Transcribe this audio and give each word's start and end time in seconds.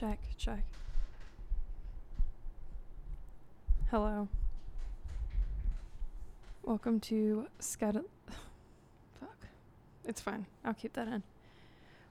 Check, 0.00 0.18
check. 0.38 0.64
Hello. 3.90 4.28
Welcome 6.62 7.00
to 7.00 7.48
Skeleton. 7.58 8.06
Fuck. 9.20 9.36
It's 10.06 10.22
fine. 10.22 10.46
I'll 10.64 10.72
keep 10.72 10.94
that 10.94 11.06
in. 11.06 11.22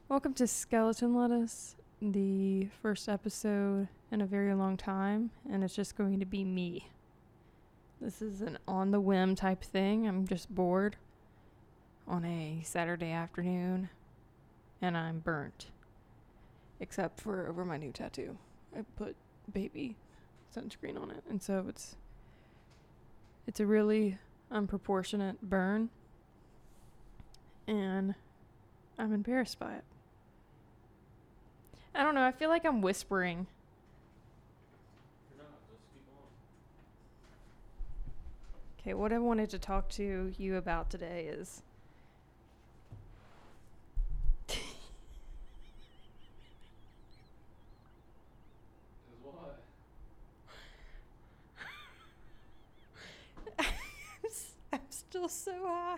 Welcome 0.07 0.35
to 0.35 0.45
Skeleton 0.45 1.15
Lettuce, 1.15 1.77
the 1.99 2.67
first 2.79 3.09
episode 3.09 3.87
in 4.11 4.21
a 4.21 4.27
very 4.27 4.53
long 4.53 4.77
time, 4.77 5.31
and 5.51 5.63
it's 5.63 5.75
just 5.75 5.97
going 5.97 6.19
to 6.19 6.27
be 6.27 6.43
me. 6.43 6.89
This 7.99 8.21
is 8.21 8.41
an 8.41 8.59
on 8.67 8.91
the 8.91 9.01
whim 9.01 9.33
type 9.33 9.63
thing. 9.63 10.07
I'm 10.07 10.27
just 10.27 10.53
bored 10.53 10.95
on 12.07 12.23
a 12.23 12.61
Saturday 12.63 13.09
afternoon, 13.09 13.89
and 14.79 14.95
I'm 14.95 15.17
burnt 15.17 15.71
except 16.79 17.19
for 17.21 17.47
over 17.47 17.65
my 17.65 17.77
new 17.77 17.91
tattoo. 17.91 18.37
I 18.75 18.83
put 18.95 19.15
baby 19.51 19.95
sunscreen 20.55 21.01
on 21.01 21.11
it, 21.11 21.23
and 21.29 21.41
so 21.41 21.65
it's 21.67 21.95
it's 23.47 23.59
a 23.59 23.65
really 23.65 24.17
unproportionate 24.51 25.41
burn, 25.41 25.89
and 27.67 28.15
I'm 28.97 29.13
embarrassed 29.13 29.59
by 29.59 29.73
it. 29.73 29.83
I 31.95 32.03
don't 32.03 32.15
know. 32.15 32.23
I 32.23 32.31
feel 32.31 32.49
like 32.49 32.65
I'm 32.65 32.81
whispering. 32.81 33.47
Okay, 38.79 38.93
what 38.93 39.11
I 39.11 39.19
wanted 39.19 39.49
to 39.49 39.59
talk 39.59 39.89
to 39.89 40.33
you 40.37 40.55
about 40.55 40.89
today 40.89 41.27
is 41.29 41.61
Is 44.47 44.55
what? 49.23 49.59
I'm 54.73 54.79
still 55.27 55.27
so 55.27 55.51
high. 55.67 55.97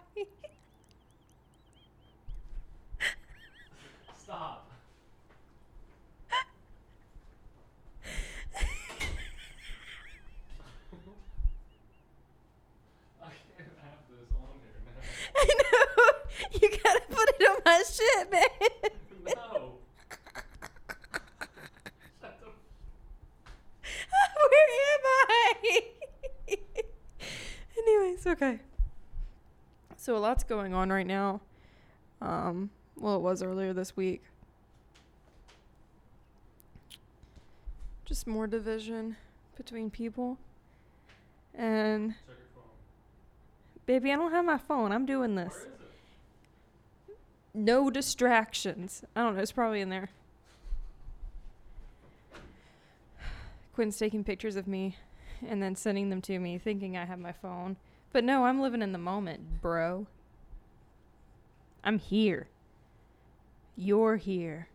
Stop. 4.18 4.68
I 6.32 6.44
can't 13.58 13.70
have 13.82 14.00
this 14.10 14.30
on 14.34 14.60
here 14.64 14.82
now. 14.86 15.02
I 15.36 15.38
know. 15.62 15.78
You 16.60 16.68
gotta 16.84 17.02
put 17.10 17.28
it 17.30 17.42
on 17.48 17.58
my 17.66 17.84
shit, 17.92 18.26
man. 18.32 18.50
No. 19.26 19.78
Shut 22.20 22.34
the 22.40 22.48
Where 24.50 24.70
am 24.94 25.06
I? 25.06 25.82
Anyways, 27.78 28.26
okay. 28.28 28.60
So 30.02 30.18
a 30.18 30.20
lot's 30.20 30.41
going 30.52 30.74
on 30.74 30.92
right 30.92 31.08
now. 31.08 31.40
Um, 32.22 32.72
well, 32.98 33.16
it 33.16 33.22
was 33.22 33.42
earlier 33.42 33.72
this 33.72 33.96
week. 33.96 34.22
Just 38.04 38.28
more 38.28 38.48
division 38.48 39.16
between 39.56 39.90
people. 39.90 40.38
And 41.56 42.10
Check 42.10 42.18
your 42.28 42.36
phone. 42.54 42.70
baby, 43.86 44.12
I 44.12 44.18
don't 44.18 44.34
have 44.34 44.44
my 44.44 44.58
phone. 44.58 44.92
I'm 44.92 45.06
doing 45.06 45.36
this. 45.36 45.54
Where 45.54 45.62
is 45.62 45.68
it? 47.08 47.18
No 47.54 47.90
distractions. 47.90 49.06
I 49.16 49.22
don't 49.22 49.38
know. 49.38 49.42
It's 49.42 49.54
probably 49.54 49.80
in 49.80 49.90
there. 49.90 50.10
Quinn's 53.74 53.98
taking 53.98 54.26
pictures 54.26 54.58
of 54.58 54.68
me 54.68 54.98
and 55.48 55.64
then 55.64 55.78
sending 55.78 56.10
them 56.10 56.22
to 56.24 56.38
me, 56.40 56.58
thinking 56.58 56.98
I 56.98 57.06
have 57.06 57.20
my 57.20 57.32
phone. 57.32 57.78
But 58.12 58.26
no, 58.26 58.44
I'm 58.44 58.60
living 58.60 58.82
in 58.82 58.92
the 58.92 58.98
moment, 58.98 59.62
bro. 59.62 60.08
I'm 61.84 62.00
here. 62.00 62.48
You're 63.76 64.18
here. 64.18 64.68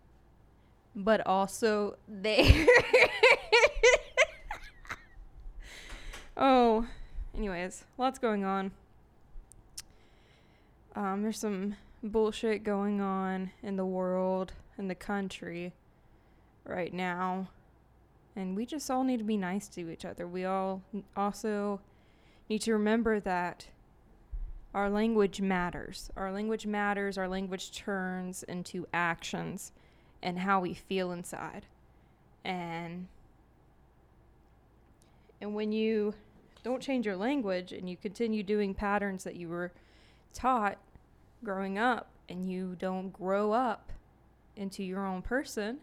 But 0.95 1.27
also 1.27 1.97
there. 2.09 2.67
oh, 6.37 6.87
anyways, 7.37 7.85
lots 7.99 8.19
going 8.19 8.45
on. 8.45 8.73
Um, 10.95 11.23
there's 11.23 11.39
some 11.39 11.77
bullshit 12.03 12.65
going 12.65 13.01
on 13.01 13.51
in 13.63 13.77
the 13.77 13.85
world, 13.85 14.53
in 14.79 14.89
the 14.89 14.95
country 14.95 15.73
right 16.65 16.93
now. 16.93 17.49
And 18.35 18.57
we 18.57 18.67
just 18.67 18.91
all 18.91 19.05
need 19.05 19.19
to 19.19 19.25
be 19.25 19.37
nice 19.37 19.69
to 19.69 19.91
each 19.91 20.05
other. 20.05 20.27
We 20.27 20.45
all 20.45 20.83
also 21.17 21.81
need 22.49 22.63
to 22.63 22.73
remember 22.73 23.21
that 23.21 23.67
our 24.77 24.91
language 24.91 25.41
matters. 25.41 26.11
Our 26.19 26.31
language 26.31 26.67
matters. 26.67 27.17
Our 27.17 27.29
language 27.29 27.73
turns 27.73 28.43
into 28.43 28.87
actions 28.93 29.73
and 30.23 30.39
how 30.39 30.61
we 30.61 30.75
feel 30.75 31.13
inside. 31.13 31.65
And 32.45 33.09
and 35.41 35.55
when 35.55 35.73
you 35.73 36.13
don't 36.63 36.83
change 36.83 37.07
your 37.07 37.17
language 37.17 37.73
and 37.73 37.89
you 37.89 37.97
continue 37.97 38.43
doing 38.43 38.75
patterns 38.75 39.25
that 39.25 39.37
you 39.37 39.49
were 39.49 39.73
taught 40.35 40.77
growing 41.43 41.79
up 41.79 42.09
and 42.29 42.51
you 42.51 42.77
don't 42.79 43.11
grow 43.11 43.53
up 43.53 43.93
into 44.57 44.83
your 44.83 45.07
own 45.07 45.23
person 45.23 45.79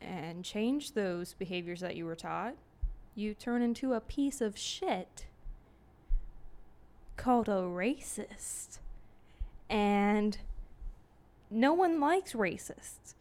and 0.00 0.44
change 0.44 0.92
those 0.92 1.34
behaviors 1.34 1.80
that 1.80 1.96
you 1.96 2.04
were 2.06 2.14
taught, 2.14 2.54
you 3.16 3.34
turn 3.34 3.62
into 3.62 3.94
a 3.94 4.00
piece 4.00 4.40
of 4.40 4.56
shit 4.56 5.26
called 7.16 7.48
a 7.48 7.62
racist. 7.62 8.78
And 9.68 10.38
no 11.50 11.72
one 11.72 12.00
likes 12.00 12.32
racists. 12.32 13.14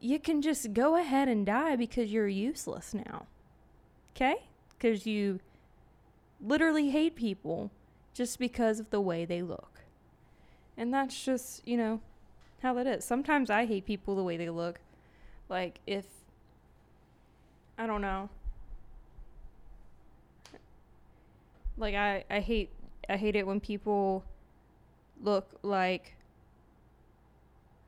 You 0.00 0.18
can 0.18 0.42
just 0.42 0.74
go 0.74 0.96
ahead 0.96 1.28
and 1.28 1.46
die 1.46 1.76
because 1.76 2.12
you're 2.12 2.28
useless 2.28 2.92
now. 2.92 3.26
Okay? 4.14 4.36
Because 4.70 5.06
you 5.06 5.40
literally 6.44 6.90
hate 6.90 7.16
people 7.16 7.70
just 8.12 8.38
because 8.38 8.80
of 8.80 8.90
the 8.90 9.00
way 9.00 9.24
they 9.24 9.42
look. 9.42 9.80
And 10.76 10.92
that's 10.92 11.24
just, 11.24 11.66
you 11.66 11.76
know, 11.76 12.00
how 12.62 12.74
that 12.74 12.86
is. 12.86 13.04
Sometimes 13.04 13.50
I 13.50 13.64
hate 13.66 13.86
people 13.86 14.14
the 14.14 14.22
way 14.22 14.36
they 14.36 14.50
look. 14.50 14.80
Like, 15.48 15.80
if, 15.86 16.06
I 17.78 17.86
don't 17.86 18.00
know. 18.00 18.28
Like, 21.76 21.94
I, 21.94 22.24
I 22.30 22.40
hate, 22.40 22.70
I 23.08 23.16
hate 23.16 23.36
it 23.36 23.46
when 23.46 23.60
people 23.60 24.24
look 25.22 25.48
like, 25.62 26.14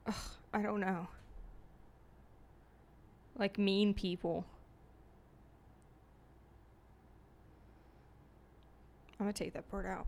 ugh, 0.06 0.14
I 0.52 0.62
don't 0.62 0.80
know. 0.80 1.08
Like 3.38 3.58
mean 3.58 3.94
people. 3.94 4.44
I'm 9.18 9.26
gonna 9.26 9.32
take 9.32 9.54
that 9.54 9.70
part 9.70 9.86
out. 9.86 10.06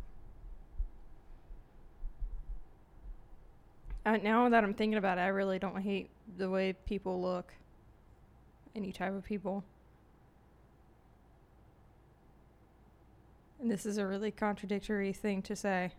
Uh, 4.05 4.17
now 4.23 4.49
that 4.49 4.65
I'm 4.65 4.75
thinking 4.75 4.99
about 4.99 5.19
it, 5.19 5.23
I 5.23 5.29
really 5.29 5.59
don't 5.59 5.81
hate 5.81 6.09
the 6.39 6.49
way 6.49 6.75
people 6.87 7.21
look. 7.21 7.53
Any 8.75 8.93
type 8.93 9.13
of 9.13 9.25
people. 9.25 9.65
This 13.69 13.87
is 13.87 13.99
a 13.99 14.07
really 14.07 14.31
contradictory 14.31 15.13
thing 15.13 15.43
to 15.43 15.57
say. 15.57 15.93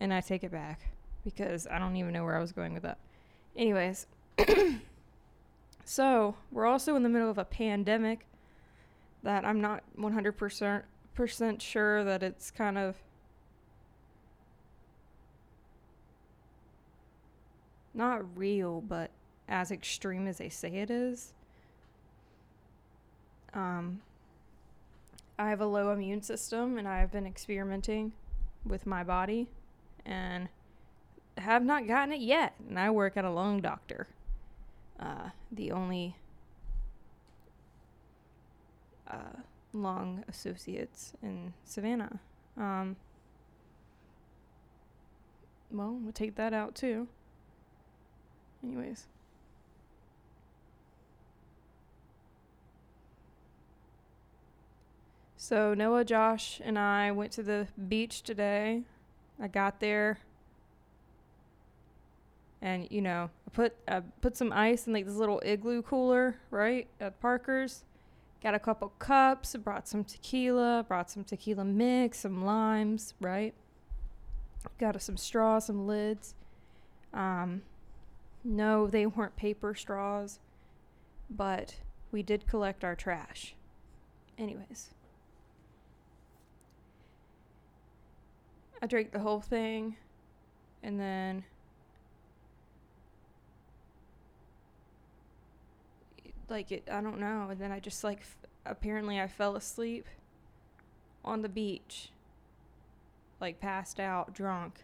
And 0.00 0.12
I 0.12 0.20
take 0.20 0.42
it 0.42 0.50
back 0.50 0.80
because 1.24 1.66
I 1.66 1.78
don't 1.78 1.96
even 1.96 2.12
know 2.12 2.24
where 2.24 2.36
I 2.36 2.40
was 2.40 2.52
going 2.52 2.74
with 2.74 2.82
that. 2.82 2.98
Anyways, 3.56 4.06
so 5.84 6.34
we're 6.50 6.66
also 6.66 6.96
in 6.96 7.02
the 7.02 7.08
middle 7.08 7.30
of 7.30 7.38
a 7.38 7.44
pandemic 7.44 8.26
that 9.22 9.44
I'm 9.44 9.60
not 9.60 9.82
100% 9.98 11.60
sure 11.60 12.04
that 12.04 12.22
it's 12.22 12.50
kind 12.50 12.78
of 12.78 12.96
not 17.94 18.22
real, 18.36 18.80
but 18.80 19.10
as 19.48 19.70
extreme 19.70 20.26
as 20.26 20.38
they 20.38 20.48
say 20.48 20.68
it 20.68 20.90
is. 20.90 21.34
Um, 23.54 24.00
I 25.42 25.48
have 25.48 25.60
a 25.60 25.66
low 25.66 25.90
immune 25.90 26.22
system, 26.22 26.78
and 26.78 26.86
I've 26.86 27.10
been 27.10 27.26
experimenting 27.26 28.12
with 28.64 28.86
my 28.86 29.02
body, 29.02 29.48
and 30.06 30.48
have 31.36 31.64
not 31.64 31.88
gotten 31.88 32.14
it 32.14 32.20
yet. 32.20 32.54
And 32.68 32.78
I 32.78 32.90
work 32.90 33.16
at 33.16 33.24
a 33.24 33.30
lung 33.30 33.60
doctor, 33.60 34.06
uh, 35.00 35.30
the 35.50 35.72
only 35.72 36.16
uh, 39.10 39.40
lung 39.72 40.24
associates 40.28 41.14
in 41.24 41.54
Savannah. 41.64 42.20
Um, 42.56 42.94
well, 45.72 45.98
we'll 46.00 46.12
take 46.12 46.36
that 46.36 46.54
out 46.54 46.76
too. 46.76 47.08
Anyways, 48.62 49.06
So 55.42 55.74
Noah, 55.74 56.04
Josh, 56.04 56.60
and 56.64 56.78
I 56.78 57.10
went 57.10 57.32
to 57.32 57.42
the 57.42 57.66
beach 57.88 58.22
today. 58.22 58.82
I 59.42 59.48
got 59.48 59.80
there, 59.80 60.20
and 62.60 62.86
you 62.92 63.02
know, 63.02 63.28
I 63.48 63.50
put 63.50 63.74
I 63.88 64.02
put 64.20 64.36
some 64.36 64.52
ice 64.52 64.86
in 64.86 64.92
like 64.92 65.04
this 65.04 65.16
little 65.16 65.42
igloo 65.44 65.82
cooler, 65.82 66.36
right 66.52 66.86
at 67.00 67.20
Parker's. 67.20 67.82
Got 68.40 68.54
a 68.54 68.60
couple 68.60 68.92
cups. 69.00 69.56
Brought 69.56 69.88
some 69.88 70.04
tequila. 70.04 70.84
Brought 70.86 71.10
some 71.10 71.24
tequila 71.24 71.64
mix, 71.64 72.20
some 72.20 72.44
limes, 72.44 73.14
right. 73.20 73.52
Got 74.78 74.94
us 74.94 75.02
some 75.02 75.16
straws, 75.16 75.66
some 75.66 75.88
lids. 75.88 76.36
Um, 77.12 77.62
no, 78.44 78.86
they 78.86 79.06
weren't 79.06 79.34
paper 79.34 79.74
straws, 79.74 80.38
but 81.28 81.78
we 82.12 82.22
did 82.22 82.46
collect 82.46 82.84
our 82.84 82.94
trash. 82.94 83.56
Anyways. 84.38 84.90
I 88.82 88.86
drank 88.86 89.12
the 89.12 89.20
whole 89.20 89.40
thing 89.40 89.94
and 90.82 90.98
then 90.98 91.44
like 96.48 96.72
it 96.72 96.88
I 96.90 97.00
don't 97.00 97.20
know 97.20 97.46
and 97.50 97.60
then 97.60 97.70
I 97.70 97.78
just 97.78 98.02
like 98.02 98.18
f- 98.18 98.36
apparently 98.66 99.20
I 99.20 99.28
fell 99.28 99.54
asleep 99.54 100.06
on 101.24 101.42
the 101.42 101.48
beach 101.48 102.10
like 103.40 103.60
passed 103.60 104.00
out 104.00 104.34
drunk 104.34 104.80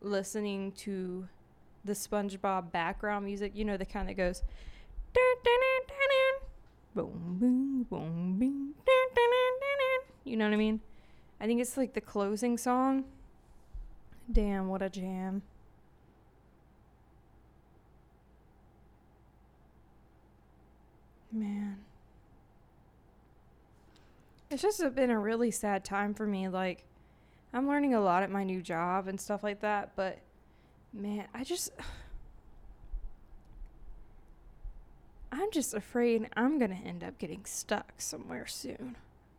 listening 0.00 0.72
to 0.72 1.28
the 1.84 1.92
SpongeBob 1.92 2.72
background 2.72 3.26
music 3.26 3.52
you 3.54 3.66
know 3.66 3.76
the 3.76 3.84
kind 3.84 4.08
that 4.08 4.14
goes 4.14 4.42
boom 5.12 5.36
boom 7.04 7.84
boom 7.90 8.38
boom 8.38 8.74
you 10.24 10.36
know 10.38 10.46
what 10.46 10.54
I 10.54 10.56
mean 10.56 10.80
I 11.40 11.46
think 11.46 11.60
it's 11.60 11.76
like 11.76 11.94
the 11.94 12.00
closing 12.00 12.58
song. 12.58 13.04
Damn, 14.30 14.68
what 14.68 14.82
a 14.82 14.90
jam. 14.90 15.42
Man. 21.30 21.78
It's 24.50 24.62
just 24.62 24.82
been 24.94 25.10
a 25.10 25.18
really 25.18 25.50
sad 25.50 25.84
time 25.84 26.14
for 26.14 26.26
me. 26.26 26.48
Like, 26.48 26.84
I'm 27.52 27.68
learning 27.68 27.94
a 27.94 28.00
lot 28.00 28.22
at 28.22 28.30
my 28.30 28.44
new 28.44 28.62
job 28.62 29.08
and 29.08 29.20
stuff 29.20 29.42
like 29.42 29.60
that, 29.60 29.92
but 29.94 30.18
man, 30.92 31.26
I 31.34 31.44
just. 31.44 31.70
I'm 35.30 35.50
just 35.50 35.74
afraid 35.74 36.26
I'm 36.36 36.58
going 36.58 36.70
to 36.70 36.76
end 36.76 37.04
up 37.04 37.18
getting 37.18 37.44
stuck 37.44 37.92
somewhere 37.98 38.46
soon. 38.46 38.96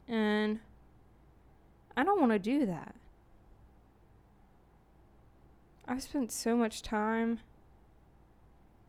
And 0.07 0.59
I 1.99 2.03
don't 2.05 2.21
want 2.21 2.31
to 2.31 2.39
do 2.39 2.65
that. 2.65 2.95
I've 5.85 6.01
spent 6.01 6.31
so 6.31 6.55
much 6.55 6.81
time 6.81 7.39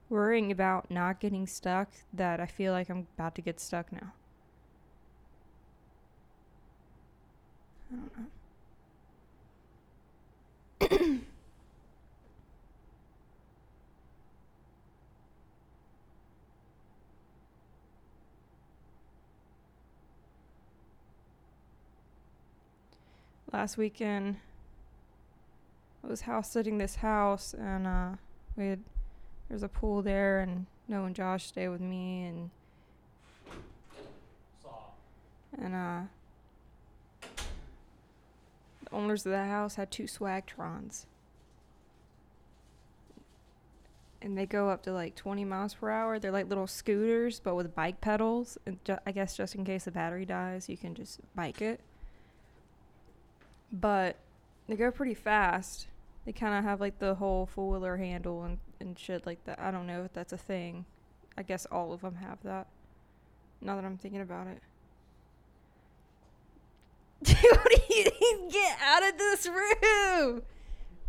worrying 0.09 0.53
about 0.53 0.93
not 0.93 1.19
getting 1.19 1.45
stuck 1.49 1.89
that 2.13 2.39
I 2.39 2.47
feel 2.47 2.73
like 2.73 2.89
I'm 2.89 3.09
about 3.17 3.35
to 3.35 3.43
get 3.43 3.59
stuck 3.59 3.91
now. 3.91 4.13
I 7.93 7.97
don't 7.97 8.17
know. 8.17 8.27
Last 23.53 23.77
weekend. 23.77 24.37
I 26.05 26.07
was 26.07 26.23
house 26.23 26.51
sitting 26.51 26.79
this 26.79 26.97
house 26.97 27.55
and 27.55 27.87
uh 27.87 28.11
we 28.57 28.69
had 28.69 28.81
there's 29.49 29.63
a 29.63 29.69
pool 29.69 30.03
there 30.03 30.41
and 30.41 30.67
Noah 30.89 31.07
and 31.07 31.17
Josh 31.17 31.47
stay 31.47 31.69
with 31.69 31.81
me 31.81 32.25
and 32.25 32.51
and 35.61 35.75
uh 35.75 36.01
the 38.85 38.93
owners 38.93 39.27
of 39.27 39.33
the 39.33 39.45
house 39.45 39.75
had 39.75 39.91
two 39.91 40.07
swagtrons. 40.07 41.07
And 44.23 44.37
they 44.37 44.45
go 44.45 44.69
up 44.69 44.83
to 44.83 44.93
like 44.93 45.15
20 45.15 45.47
miles 45.47 45.73
per 45.73 45.89
hour. 45.89 46.19
They're 46.19 46.31
like 46.31 46.49
little 46.49 46.67
scooters 46.67 47.41
but 47.41 47.55
with 47.55 47.75
bike 47.75 48.01
pedals. 48.01 48.59
And 48.65 48.83
ju- 48.85 48.99
i 49.05 49.13
guess 49.13 49.37
just 49.37 49.55
in 49.55 49.65
case 49.65 49.85
the 49.85 49.91
battery 49.91 50.25
dies 50.25 50.69
you 50.69 50.77
can 50.77 50.95
just 50.95 51.21
bike 51.35 51.61
it 51.61 51.81
but 53.73 54.17
they 54.69 54.77
go 54.77 54.91
pretty 54.91 55.15
fast 55.15 55.87
they 56.27 56.33
kind 56.33 56.55
of 56.55 56.65
have 56.65 56.81
like 56.81 56.99
the 56.99 57.15
whole 57.15 57.47
four-wheeler 57.47 57.97
handle 57.97 58.43
and, 58.45 58.59
and 58.81 58.99
shit 58.99 59.27
like 59.27 59.43
that 59.45 59.59
i 59.61 59.71
don't 59.71 59.87
know 59.87 60.05
if 60.05 60.13
that's 60.13 60.33
a 60.33 60.37
thing 60.39 60.85
i 61.37 61.43
guess 61.43 61.67
all 61.67 61.93
of 61.93 62.01
them 62.03 62.17
have 62.17 62.39
that 62.43 62.67
now 63.61 63.77
that 63.77 63.85
i'm 63.85 63.97
thinking 63.97 64.21
about 64.21 64.47
it 64.47 64.63
Dude, 67.23 67.37
what 67.43 67.69
do 67.89 67.95
you? 67.95 68.49
Get 68.51 68.79
out 68.83 69.07
of 69.07 69.19
this 69.19 69.47
room, 69.47 70.43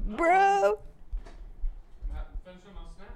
bro. 0.01 0.27
I'm 0.27 2.15
ha- 2.15 2.25
finishing 2.43 2.73
my 2.75 2.81
snack. 2.97 3.07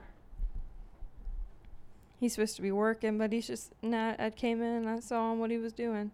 He's 2.21 2.33
supposed 2.35 2.55
to 2.55 2.61
be 2.61 2.71
working, 2.71 3.17
but 3.17 3.33
he's 3.33 3.47
just 3.47 3.73
not. 3.81 4.19
I 4.21 4.29
came 4.29 4.61
in 4.61 4.73
and 4.73 4.89
I 4.89 5.01
saw 5.01 5.33
him 5.33 5.39
what 5.39 5.51
he 5.51 5.57
was 5.57 5.73
doing. 5.73 6.11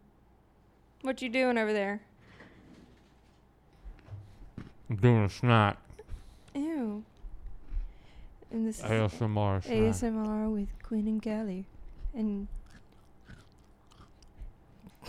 What 1.03 1.21
you 1.21 1.29
doing 1.29 1.59
over 1.59 1.71
there? 1.71 2.01
I'm 4.91 4.97
doing 4.97 5.23
a 5.23 5.29
snack. 5.29 5.77
Ew. 6.53 7.01
And 8.51 8.67
this 8.67 8.79
is 8.79 8.83
ASMR 8.83 9.63
snack. 9.63 9.73
ASMR 9.73 10.51
with 10.51 10.67
Quinn 10.83 11.07
and 11.07 11.21
Kelly, 11.21 11.63
and 12.13 12.49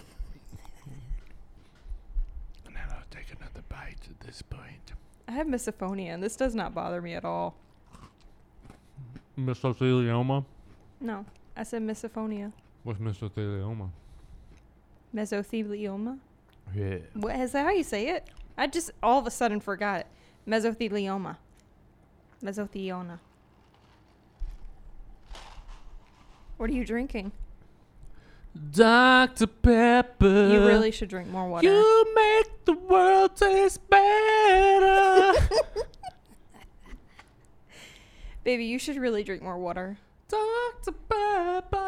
And 2.64 2.76
then 2.76 2.84
I'll 2.90 3.02
take 3.10 3.34
another 3.36 3.62
bite 3.68 3.96
at 4.08 4.20
this 4.24 4.40
point. 4.42 4.92
I 5.26 5.32
have 5.32 5.48
misophonia, 5.48 6.14
and 6.14 6.22
this 6.22 6.36
does 6.36 6.54
not 6.54 6.72
bother 6.76 7.02
me 7.02 7.14
at 7.14 7.24
all. 7.24 7.56
Mesothelioma? 9.36 10.44
No, 11.00 11.26
I 11.56 11.64
said 11.64 11.82
misophonia, 11.82 12.52
What's 12.84 13.00
mesothelioma? 13.00 13.90
mesothelioma. 15.12 16.20
Yeah. 16.72 16.98
What 17.14 17.34
is 17.34 17.50
that? 17.50 17.64
How 17.64 17.72
you 17.72 17.82
say 17.82 18.10
it? 18.10 18.28
I 18.56 18.66
just 18.66 18.90
all 19.02 19.18
of 19.18 19.26
a 19.26 19.30
sudden 19.30 19.60
forgot 19.60 20.00
it. 20.00 20.06
Mesothelioma. 20.46 21.36
Mesothelioma. 22.42 23.18
What 26.56 26.70
are 26.70 26.74
you 26.74 26.84
drinking? 26.84 27.32
Dr. 28.72 29.46
Pepper. 29.46 30.48
you 30.52 30.66
really 30.66 30.90
should 30.90 31.08
drink 31.08 31.28
more 31.28 31.48
water. 31.48 31.66
You 31.66 32.14
make 32.14 32.64
the 32.66 32.74
world 32.74 33.36
taste 33.36 33.88
better. 33.88 35.32
Baby, 38.44 38.64
you 38.64 38.78
should 38.78 38.96
really 38.96 39.24
drink 39.24 39.42
more 39.42 39.56
water. 39.58 39.96
Dr. 40.28 40.92
Pepper. 41.08 41.78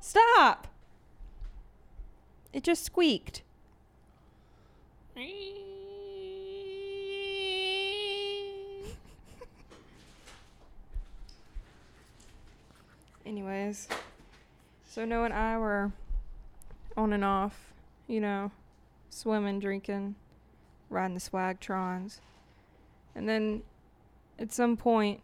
Stop! 0.00 0.68
It 2.52 2.64
just 2.64 2.84
squeaked. 2.84 3.42
Anyways, 13.26 13.88
so 14.88 15.04
Noah 15.04 15.26
and 15.26 15.34
I 15.34 15.58
were 15.58 15.92
on 16.96 17.12
and 17.12 17.22
off, 17.24 17.72
you 18.08 18.20
know, 18.20 18.50
swimming, 19.10 19.60
drinking, 19.60 20.14
riding 20.88 21.14
the 21.14 21.20
swagtrons. 21.20 22.20
And 23.14 23.28
then 23.28 23.62
at 24.38 24.52
some 24.52 24.76
point, 24.76 25.20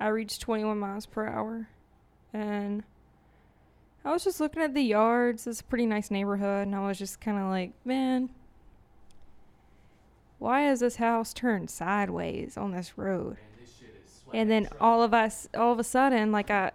I 0.00 0.08
reached 0.08 0.40
21 0.40 0.78
miles 0.78 1.04
per 1.04 1.26
hour. 1.26 1.68
And 2.32 2.84
I 4.08 4.12
was 4.12 4.24
just 4.24 4.40
looking 4.40 4.62
at 4.62 4.72
the 4.72 4.80
yards. 4.80 5.46
It's 5.46 5.60
a 5.60 5.64
pretty 5.64 5.84
nice 5.84 6.10
neighborhood. 6.10 6.66
And 6.66 6.74
I 6.74 6.86
was 6.86 6.98
just 6.98 7.20
kind 7.20 7.36
of 7.36 7.50
like, 7.50 7.72
man, 7.84 8.30
why 10.38 10.70
is 10.70 10.80
this 10.80 10.96
house 10.96 11.34
turned 11.34 11.68
sideways 11.68 12.56
on 12.56 12.72
this 12.72 12.96
road? 12.96 13.36
and 14.34 14.50
then 14.50 14.68
all 14.78 15.02
of 15.02 15.14
us 15.14 15.48
all 15.54 15.72
of 15.72 15.78
a 15.78 15.84
sudden 15.84 16.30
like 16.30 16.50
i 16.50 16.70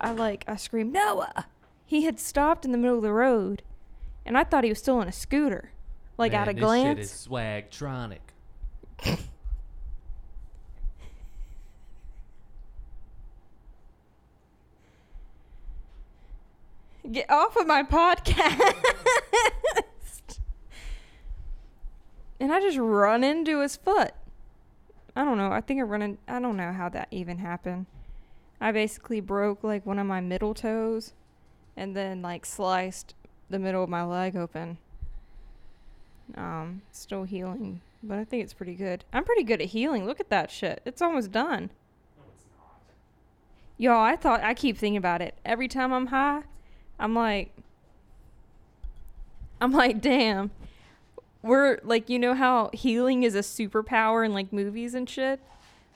i 0.00 0.12
like 0.12 0.44
i 0.46 0.54
screamed 0.54 0.92
noah 0.92 1.46
he 1.84 2.02
had 2.02 2.20
stopped 2.20 2.64
in 2.64 2.70
the 2.70 2.78
middle 2.78 2.98
of 2.98 3.02
the 3.02 3.12
road 3.12 3.62
and 4.24 4.38
i 4.38 4.44
thought 4.44 4.62
he 4.62 4.70
was 4.70 4.78
still 4.78 4.98
on 4.98 5.08
a 5.08 5.12
scooter 5.12 5.72
like 6.16 6.32
at 6.32 6.46
a 6.46 6.54
glance 6.54 6.96
This 6.98 7.08
shit 7.08 7.16
is 7.16 7.20
swagtronic. 7.20 8.32
Get 17.10 17.30
off 17.30 17.56
of 17.56 17.66
my 17.66 17.82
podcast. 17.82 18.74
and 22.40 22.52
I 22.52 22.60
just 22.60 22.78
run 22.78 23.24
into 23.24 23.60
his 23.60 23.76
foot. 23.76 24.12
I 25.16 25.24
don't 25.24 25.38
know. 25.38 25.50
I 25.50 25.60
think 25.60 25.80
I 25.80 25.84
run 25.84 26.02
in. 26.02 26.18
I 26.28 26.38
don't 26.38 26.56
know 26.56 26.72
how 26.72 26.88
that 26.90 27.08
even 27.10 27.38
happened. 27.38 27.86
I 28.60 28.72
basically 28.72 29.20
broke 29.20 29.64
like 29.64 29.86
one 29.86 29.98
of 29.98 30.06
my 30.06 30.20
middle 30.20 30.52
toes 30.52 31.14
and 31.76 31.96
then 31.96 32.22
like 32.22 32.44
sliced 32.44 33.14
the 33.48 33.58
middle 33.58 33.82
of 33.82 33.88
my 33.88 34.04
leg 34.04 34.36
open. 34.36 34.78
Um, 36.36 36.82
still 36.92 37.24
healing, 37.24 37.80
but 38.02 38.18
I 38.18 38.24
think 38.24 38.44
it's 38.44 38.52
pretty 38.52 38.74
good. 38.74 39.04
I'm 39.12 39.24
pretty 39.24 39.44
good 39.44 39.62
at 39.62 39.68
healing. 39.68 40.04
Look 40.04 40.20
at 40.20 40.28
that 40.28 40.50
shit. 40.50 40.82
It's 40.84 41.00
almost 41.00 41.32
done. 41.32 41.70
No, 42.18 42.24
it's 42.34 42.44
not. 42.58 42.80
Y'all, 43.78 44.02
I 44.04 44.14
thought 44.14 44.42
I 44.42 44.52
keep 44.52 44.76
thinking 44.76 44.98
about 44.98 45.22
it. 45.22 45.38
Every 45.44 45.68
time 45.68 45.92
I'm 45.92 46.08
high, 46.08 46.42
I'm 46.98 47.14
like 47.14 47.52
I'm 49.60 49.72
like, 49.72 50.00
damn. 50.00 50.50
We're 51.42 51.78
like 51.82 52.08
you 52.08 52.18
know 52.18 52.34
how 52.34 52.70
healing 52.72 53.22
is 53.22 53.34
a 53.34 53.40
superpower 53.40 54.24
in 54.24 54.32
like 54.34 54.52
movies 54.52 54.94
and 54.94 55.08
shit? 55.08 55.40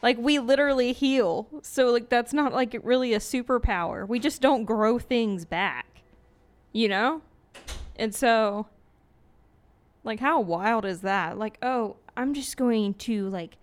Like 0.03 0.19
we 0.19 0.39
literally 0.39 0.93
heal. 0.93 1.49
So 1.63 1.91
like 1.91 2.09
that's 2.09 2.33
not 2.33 2.53
like 2.53 2.77
really 2.83 3.15
a 3.15 3.19
superpower. 3.19 4.07
We 4.07 4.19
just 4.19 4.41
don't 4.41 4.65
grow 4.65 4.99
things 4.99 5.45
back. 5.45 5.87
You 6.73 6.89
know? 6.89 7.23
And 7.97 8.15
so 8.15 8.67
like 10.05 10.21
how 10.21 10.41
wild 10.41 10.85
is 10.85 11.01
that? 11.01 11.39
Like, 11.39 11.59
oh, 11.63 11.97
I'm 12.17 12.35
just 12.35 12.57
going 12.57 12.95
to 12.95 13.29
like 13.29 13.57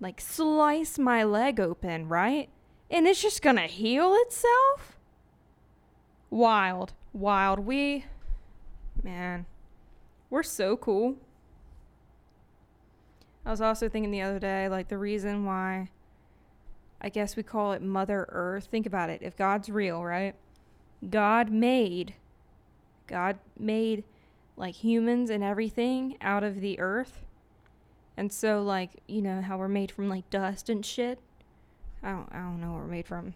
like 0.00 0.20
slice 0.20 0.98
my 0.98 1.24
leg 1.24 1.58
open, 1.58 2.08
right? 2.08 2.48
And 2.90 3.06
it's 3.06 3.22
just 3.22 3.42
to 3.56 3.62
heal 3.62 4.14
itself? 4.26 4.95
Wild. 6.30 6.92
Wild. 7.12 7.60
We 7.60 8.04
man, 9.02 9.46
we're 10.30 10.42
so 10.42 10.76
cool. 10.76 11.16
I 13.44 13.50
was 13.50 13.60
also 13.60 13.88
thinking 13.88 14.10
the 14.10 14.22
other 14.22 14.40
day, 14.40 14.68
like 14.68 14.88
the 14.88 14.98
reason 14.98 15.44
why 15.44 15.88
I 17.00 17.08
guess 17.08 17.36
we 17.36 17.42
call 17.42 17.72
it 17.72 17.82
Mother 17.82 18.26
Earth. 18.30 18.68
Think 18.70 18.86
about 18.86 19.10
it. 19.10 19.22
If 19.22 19.36
God's 19.36 19.68
real, 19.68 20.02
right? 20.02 20.34
God 21.08 21.50
made, 21.50 22.14
God 23.06 23.38
made 23.58 24.04
like 24.56 24.74
humans 24.74 25.30
and 25.30 25.44
everything 25.44 26.16
out 26.20 26.42
of 26.42 26.60
the 26.60 26.80
earth. 26.80 27.24
And 28.16 28.32
so, 28.32 28.62
like, 28.62 28.90
you 29.06 29.20
know, 29.20 29.42
how 29.42 29.58
we're 29.58 29.68
made 29.68 29.90
from 29.90 30.08
like 30.08 30.28
dust 30.30 30.70
and 30.70 30.84
shit. 30.84 31.20
I 32.02 32.10
don't, 32.10 32.28
I 32.32 32.38
don't 32.38 32.60
know 32.60 32.72
what 32.72 32.80
we're 32.80 32.86
made 32.86 33.06
from. 33.06 33.34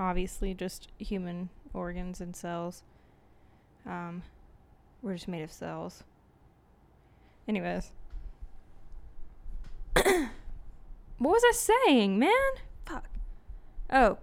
Obviously, 0.00 0.54
just 0.54 0.88
human 0.98 1.50
organs 1.74 2.20
and 2.20 2.34
cells. 2.34 2.82
Um, 3.84 4.22
we're 5.02 5.14
just 5.14 5.28
made 5.28 5.42
of 5.42 5.52
cells. 5.52 6.04
Anyways. 7.46 7.90
what 9.94 10.28
was 11.18 11.42
I 11.44 11.52
saying, 11.52 12.18
man? 12.18 12.30
Fuck. 12.86 13.08
Oh. 13.90 14.18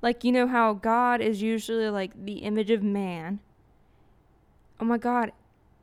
Like, 0.00 0.24
you 0.24 0.32
know 0.32 0.46
how 0.46 0.74
God 0.74 1.20
is 1.20 1.42
usually 1.42 1.90
like 1.90 2.12
the 2.24 2.38
image 2.38 2.70
of 2.70 2.82
man. 2.82 3.40
Oh 4.80 4.84
my 4.84 4.96
God. 4.96 5.32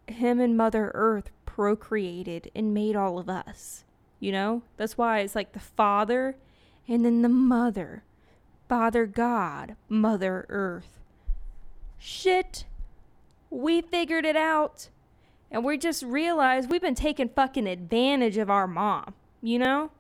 Him 0.07 0.39
and 0.39 0.57
Mother 0.57 0.91
Earth 0.93 1.29
procreated 1.45 2.49
and 2.55 2.73
made 2.73 2.95
all 2.95 3.19
of 3.19 3.29
us. 3.29 3.83
You 4.19 4.31
know? 4.31 4.63
That's 4.77 4.97
why 4.97 5.19
it's 5.19 5.35
like 5.35 5.51
the 5.51 5.59
Father 5.59 6.37
and 6.87 7.05
then 7.05 7.21
the 7.21 7.29
Mother. 7.29 8.03
Father 8.67 9.05
God, 9.05 9.75
Mother 9.89 10.45
Earth. 10.49 10.99
Shit. 11.97 12.65
We 13.49 13.81
figured 13.81 14.25
it 14.25 14.35
out. 14.35 14.89
And 15.51 15.63
we 15.63 15.77
just 15.77 16.03
realized 16.03 16.69
we've 16.69 16.81
been 16.81 16.95
taking 16.95 17.29
fucking 17.29 17.67
advantage 17.67 18.37
of 18.37 18.49
our 18.49 18.67
mom, 18.67 19.13
you 19.41 19.59
know? 19.59 19.91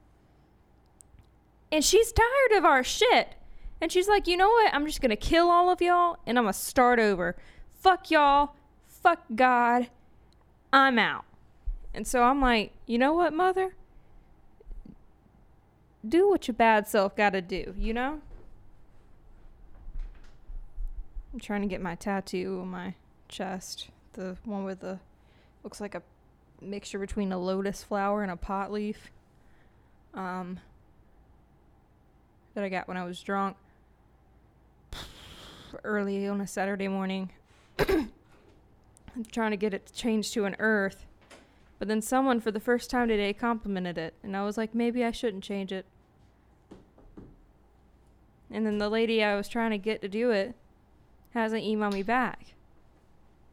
And 1.71 1.83
she's 1.83 2.11
tired 2.11 2.57
of 2.57 2.65
our 2.65 2.83
shit. 2.83 3.35
And 3.79 3.91
she's 3.91 4.07
like, 4.07 4.27
you 4.27 4.37
know 4.37 4.49
what? 4.49 4.73
I'm 4.73 4.85
just 4.85 5.01
gonna 5.01 5.15
kill 5.15 5.49
all 5.49 5.69
of 5.69 5.81
y'all 5.81 6.17
and 6.25 6.37
I'm 6.37 6.45
gonna 6.45 6.53
start 6.53 6.99
over. 6.99 7.35
Fuck 7.73 8.09
y'all. 8.09 8.55
Fuck 8.87 9.23
God. 9.35 9.89
I'm 10.73 10.97
out. 10.97 11.25
And 11.93 12.05
so 12.07 12.23
I'm 12.23 12.41
like, 12.41 12.73
you 12.85 12.97
know 12.97 13.13
what, 13.13 13.33
mother? 13.33 13.75
Do 16.07 16.29
what 16.29 16.47
your 16.47 16.55
bad 16.55 16.87
self 16.87 17.15
gotta 17.15 17.41
do, 17.41 17.73
you 17.77 17.93
know? 17.93 18.21
I'm 21.35 21.41
trying 21.41 21.63
to 21.63 21.67
get 21.67 21.81
my 21.81 21.95
tattoo 21.95 22.59
on 22.61 22.69
my 22.69 22.93
chest. 23.27 23.89
The 24.13 24.37
one 24.45 24.63
with 24.63 24.79
the 24.79 24.99
looks 25.65 25.81
like 25.81 25.93
a 25.93 26.01
mixture 26.61 26.97
between 26.97 27.33
a 27.33 27.37
lotus 27.37 27.83
flower 27.83 28.23
and 28.23 28.31
a 28.31 28.37
pot 28.37 28.71
leaf. 28.71 29.11
Um 30.13 30.61
that 32.53 32.63
I 32.63 32.69
got 32.69 32.87
when 32.87 32.95
I 32.95 33.03
was 33.03 33.21
drunk 33.21 33.57
early 35.83 36.25
on 36.25 36.39
a 36.39 36.47
Saturday 36.47 36.87
morning. 36.87 37.31
I'm 37.79 38.09
trying 39.33 39.51
to 39.51 39.57
get 39.57 39.73
it 39.73 39.91
changed 39.93 40.33
to 40.35 40.45
an 40.45 40.55
earth. 40.57 41.05
But 41.79 41.89
then 41.89 42.01
someone 42.01 42.39
for 42.39 42.51
the 42.51 42.61
first 42.61 42.89
time 42.89 43.09
today 43.09 43.33
complimented 43.33 43.97
it, 43.97 44.13
and 44.23 44.37
I 44.37 44.45
was 44.45 44.57
like, 44.57 44.73
maybe 44.73 45.03
I 45.03 45.11
shouldn't 45.11 45.43
change 45.43 45.73
it. 45.73 45.85
And 48.49 48.65
then 48.65 48.77
the 48.77 48.87
lady 48.87 49.21
I 49.21 49.35
was 49.35 49.49
trying 49.49 49.71
to 49.71 49.77
get 49.77 50.01
to 50.01 50.07
do 50.07 50.31
it 50.31 50.55
hasn't 51.35 51.63
emailed 51.63 51.93
me 51.93 52.01
back. 52.01 52.39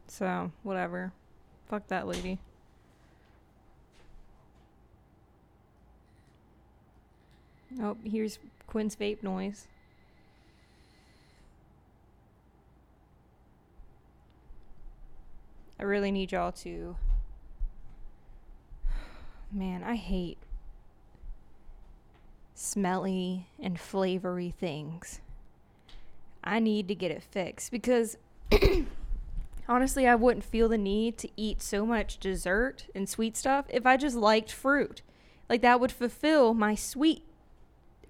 So, 0.06 0.52
whatever. 0.62 1.12
Fuck 1.68 1.88
that 1.88 2.06
lady. 2.06 2.38
Oh, 7.80 7.96
here's 8.04 8.38
Quinn's 8.66 8.94
vape 8.94 9.22
noise. 9.22 9.66
I 15.80 15.82
really 15.82 16.12
need 16.12 16.30
y'all 16.30 16.52
to. 16.52 16.96
Man, 19.52 19.82
I 19.82 19.96
hate 19.96 20.38
smelly 22.54 23.48
and 23.58 23.80
flavory 23.80 24.54
things. 24.60 25.20
I 26.44 26.58
need 26.58 26.88
to 26.88 26.94
get 26.94 27.10
it 27.10 27.22
fixed 27.22 27.70
because 27.70 28.16
honestly, 29.68 30.06
I 30.08 30.14
wouldn't 30.14 30.44
feel 30.44 30.68
the 30.68 30.78
need 30.78 31.18
to 31.18 31.28
eat 31.36 31.62
so 31.62 31.86
much 31.86 32.18
dessert 32.18 32.86
and 32.94 33.08
sweet 33.08 33.36
stuff 33.36 33.66
if 33.68 33.86
I 33.86 33.96
just 33.96 34.16
liked 34.16 34.50
fruit. 34.52 35.02
Like 35.48 35.62
that 35.62 35.80
would 35.80 35.92
fulfill 35.92 36.54
my 36.54 36.74
sweet 36.74 37.22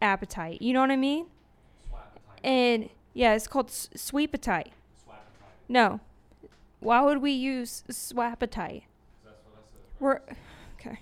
appetite. 0.01 0.63
You 0.63 0.73
know 0.73 0.81
what 0.81 0.91
I 0.91 0.97
mean? 0.97 1.27
And 2.45 2.89
yeah, 3.15 3.35
it's 3.35 3.47
called 3.47 3.69
s- 3.69 3.89
sweet 3.95 4.31
appetite. 4.31 4.73
No. 5.69 6.01
Why 6.81 7.01
would 7.03 7.19
we 7.19 7.31
use 7.33 7.85
swapatite? 7.89 8.83
We're 10.01 10.21
okay. 10.81 10.99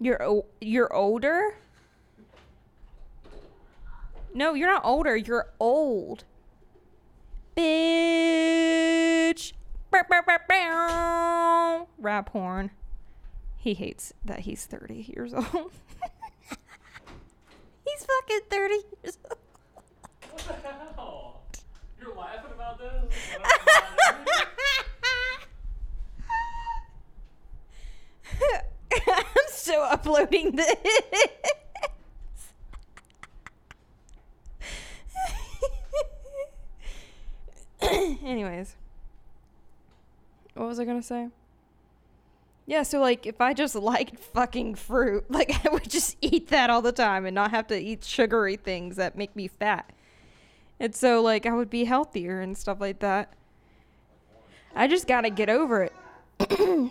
You're 0.00 0.22
o- 0.22 0.46
you're 0.60 0.92
older? 0.92 1.56
No, 4.34 4.54
you're 4.54 4.70
not 4.70 4.84
older. 4.84 5.16
You're 5.16 5.48
old. 5.58 6.24
Bitch. 7.56 9.52
Bow, 9.90 10.02
bow, 10.08 10.22
bow. 10.48 11.88
Rap 11.98 12.28
horn. 12.30 12.70
He 13.56 13.74
hates 13.74 14.12
that 14.24 14.40
he's 14.40 14.66
30 14.66 15.12
years 15.14 15.34
old. 15.34 15.44
he's 17.84 18.06
fucking 18.06 18.40
30 18.48 18.74
years 19.02 19.18
old. 19.28 19.38
What 20.30 20.46
the 20.46 20.52
hell? 20.68 21.42
You're 22.00 22.14
laughing 22.14 22.52
about 22.54 22.78
this? 22.78 23.12
I'm 29.08 29.24
still 29.48 29.82
uploading 29.82 30.56
this. 30.56 30.74
Anyways, 38.28 38.76
what 40.52 40.68
was 40.68 40.78
I 40.78 40.84
gonna 40.84 41.02
say? 41.02 41.28
Yeah, 42.66 42.82
so 42.82 43.00
like 43.00 43.24
if 43.24 43.40
I 43.40 43.54
just 43.54 43.74
liked 43.74 44.18
fucking 44.18 44.74
fruit, 44.74 45.24
like 45.30 45.64
I 45.64 45.70
would 45.70 45.88
just 45.88 46.18
eat 46.20 46.48
that 46.48 46.68
all 46.68 46.82
the 46.82 46.92
time 46.92 47.24
and 47.24 47.34
not 47.34 47.52
have 47.52 47.66
to 47.68 47.78
eat 47.78 48.04
sugary 48.04 48.56
things 48.56 48.96
that 48.96 49.16
make 49.16 49.34
me 49.34 49.48
fat. 49.48 49.90
And 50.78 50.94
so 50.94 51.22
like 51.22 51.46
I 51.46 51.54
would 51.54 51.70
be 51.70 51.84
healthier 51.84 52.42
and 52.42 52.56
stuff 52.56 52.82
like 52.82 52.98
that. 52.98 53.32
I 54.76 54.88
just 54.88 55.08
gotta 55.08 55.30
get 55.30 55.48
over 55.48 55.84
it. 55.84 55.92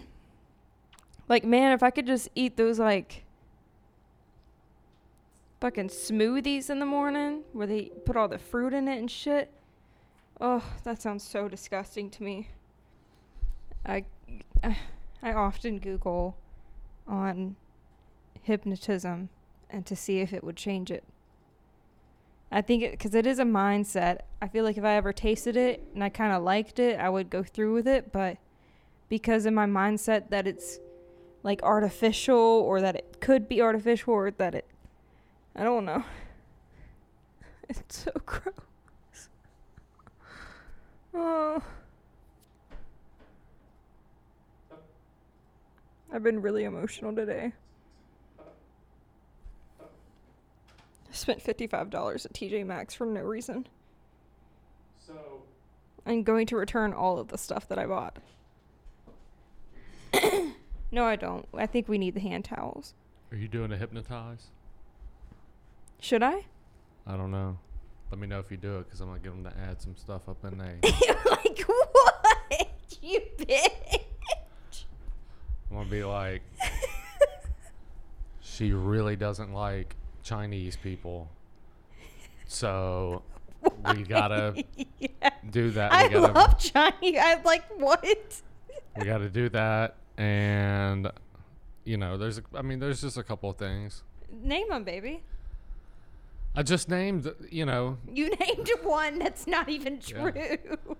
like 1.29 1.45
man, 1.45 1.71
if 1.71 1.83
I 1.83 1.91
could 1.91 2.07
just 2.07 2.29
eat 2.33 2.57
those 2.57 2.79
like 2.79 3.25
fucking 5.61 5.89
smoothies 5.89 6.71
in 6.71 6.79
the 6.79 6.85
morning 6.87 7.43
where 7.53 7.67
they 7.67 7.91
put 8.05 8.17
all 8.17 8.27
the 8.27 8.39
fruit 8.39 8.73
in 8.73 8.87
it 8.87 8.97
and 8.97 9.11
shit. 9.11 9.51
Oh, 10.39 10.63
that 10.83 11.01
sounds 11.01 11.23
so 11.23 11.47
disgusting 11.47 12.09
to 12.11 12.23
me. 12.23 12.49
I 13.85 14.05
I 15.23 15.33
often 15.33 15.79
Google 15.79 16.37
on 17.07 17.55
hypnotism 18.43 19.29
and 19.69 19.85
to 19.85 19.95
see 19.95 20.19
if 20.19 20.33
it 20.33 20.43
would 20.43 20.55
change 20.55 20.91
it. 20.91 21.03
I 22.51 22.61
think 22.61 22.83
it 22.83 22.91
because 22.91 23.15
it 23.15 23.25
is 23.25 23.39
a 23.39 23.43
mindset. 23.43 24.19
I 24.41 24.47
feel 24.47 24.63
like 24.63 24.77
if 24.77 24.83
I 24.83 24.93
ever 24.93 25.11
tasted 25.11 25.57
it 25.57 25.83
and 25.93 26.03
I 26.03 26.09
kind 26.09 26.31
of 26.31 26.43
liked 26.43 26.79
it, 26.79 26.99
I 26.99 27.09
would 27.09 27.29
go 27.29 27.43
through 27.43 27.73
with 27.73 27.87
it. 27.87 28.11
But 28.11 28.37
because 29.09 29.45
in 29.45 29.55
my 29.55 29.65
mindset 29.65 30.29
that 30.29 30.45
it's 30.45 30.79
like 31.43 31.63
artificial 31.63 32.37
or 32.37 32.79
that 32.81 32.95
it 32.95 33.17
could 33.19 33.49
be 33.49 33.61
artificial 33.61 34.13
or 34.13 34.31
that 34.31 34.53
it, 34.53 34.67
I 35.55 35.63
don't 35.63 35.85
know. 35.85 36.03
It's 37.69 38.03
so 38.03 38.11
gross. 38.25 38.53
Oh. 41.17 41.61
I've 46.13 46.23
been 46.23 46.41
really 46.41 46.63
emotional 46.63 47.13
today. 47.13 47.53
I 51.09 51.13
spent 51.13 51.43
$55 51.43 52.25
at 52.25 52.33
TJ 52.33 52.65
Maxx 52.65 52.93
for 52.93 53.05
no 53.07 53.21
reason. 53.21 53.67
So, 55.05 55.41
I'm 56.05 56.23
going 56.23 56.45
to 56.47 56.55
return 56.55 56.93
all 56.93 57.17
of 57.17 57.29
the 57.29 57.37
stuff 57.37 57.67
that 57.69 57.79
I 57.79 57.87
bought. 57.87 58.17
no, 60.91 61.03
I 61.03 61.15
don't. 61.15 61.47
I 61.53 61.65
think 61.65 61.87
we 61.87 61.97
need 61.97 62.13
the 62.13 62.19
hand 62.19 62.45
towels. 62.45 62.93
are 63.31 63.37
you 63.37 63.47
doing 63.47 63.71
a 63.71 63.77
hypnotize? 63.77 64.47
Should 65.99 66.21
I? 66.21 66.45
I 67.07 67.17
don't 67.17 67.31
know. 67.31 67.57
Let 68.09 68.19
me 68.19 68.27
know 68.27 68.39
if 68.39 68.49
you 68.51 68.57
do 68.57 68.77
it 68.77 68.85
because 68.85 69.01
I'm 69.01 69.07
gonna 69.07 69.19
get 69.19 69.31
them 69.31 69.43
to 69.43 69.53
add 69.69 69.81
some 69.81 69.95
stuff 69.95 70.29
up 70.29 70.43
in 70.45 70.57
there. 70.57 70.77
like 71.29 71.59
what? 71.61 72.37
You 73.01 73.21
bitch. 73.37 74.83
I'm 75.69 75.77
gonna 75.77 75.89
be 75.89 76.03
like, 76.03 76.41
she 78.41 78.73
really 78.73 79.15
doesn't 79.15 79.53
like 79.53 79.95
Chinese 80.23 80.75
people, 80.75 81.29
so 82.47 83.21
we 83.93 84.03
gotta 84.03 84.63
yeah. 84.99 85.29
do 85.49 85.69
that. 85.71 85.93
I 85.93 86.07
we 86.07 86.13
gotta, 86.13 86.33
love 86.33 86.59
Chinese. 86.59 87.19
I'm 87.21 87.43
like, 87.43 87.63
what? 87.77 88.03
we 88.97 89.05
gotta 89.05 89.29
do 89.29 89.47
that, 89.49 89.95
and 90.17 91.09
you 91.85 91.97
know, 91.97 92.17
there's, 92.17 92.39
a, 92.39 92.43
I 92.55 92.61
mean, 92.61 92.79
there's 92.79 93.01
just 93.01 93.17
a 93.17 93.23
couple 93.23 93.49
of 93.49 93.57
things. 93.57 94.03
Name 94.29 94.67
them, 94.69 94.83
baby. 94.83 95.23
I 96.57 96.63
just 96.63 96.89
named, 96.89 97.31
you 97.51 97.67
know, 97.67 97.99
You 98.11 98.31
named 98.31 98.67
one 98.81 99.19
that's 99.19 99.45
not 99.45 99.69
even 99.69 100.01
Yeah. 100.07 100.31
true. 100.31 100.57